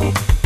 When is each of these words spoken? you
you 0.00 0.37